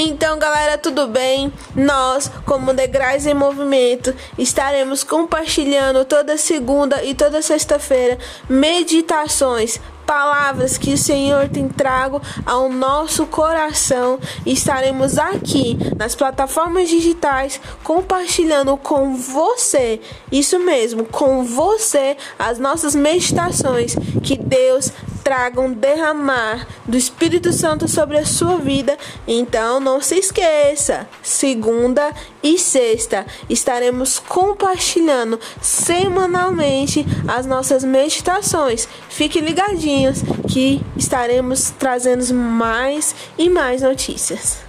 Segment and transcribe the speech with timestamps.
[0.00, 1.52] Então, galera, tudo bem?
[1.74, 8.16] Nós, como Degraus em Movimento, estaremos compartilhando toda segunda e toda sexta-feira
[8.48, 14.18] meditações palavras que o Senhor tem trago ao nosso coração.
[14.46, 20.00] Estaremos aqui nas plataformas digitais compartilhando com você,
[20.32, 24.90] isso mesmo, com você, as nossas meditações que Deus
[25.28, 28.96] traga um derramar do Espírito Santo sobre a sua vida.
[29.26, 38.88] Então não se esqueça, segunda e sexta estaremos compartilhando semanalmente as nossas meditações.
[39.10, 44.67] Fique ligadinhos que estaremos trazendo mais e mais notícias.